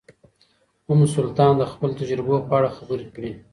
ام 0.91 0.99
سلطان 1.15 1.53
د 1.57 1.63
خپلو 1.71 1.97
تجربو 2.01 2.35
په 2.47 2.53
اړه 2.57 2.75
خبرې 2.77 3.07
کړې. 3.15 3.31